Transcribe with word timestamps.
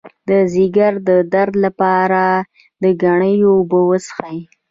د 0.29 0.31
ځیګر 0.53 0.93
د 1.09 1.09
درد 1.33 1.53
لپاره 1.65 2.23
د 2.81 2.83
ګنیو 3.01 3.51
اوبه 3.57 3.79
وڅښئ 3.87 4.39